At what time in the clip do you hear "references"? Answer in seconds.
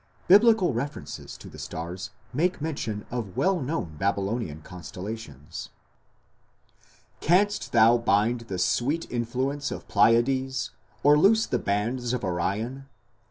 0.73-1.37